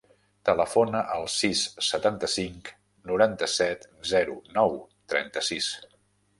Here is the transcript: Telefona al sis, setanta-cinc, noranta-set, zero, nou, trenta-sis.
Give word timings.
Telefona 0.49 1.01
al 1.15 1.25
sis, 1.33 1.61
setanta-cinc, 1.89 2.73
noranta-set, 3.11 3.87
zero, 4.15 4.41
nou, 4.59 4.77
trenta-sis. 5.15 5.73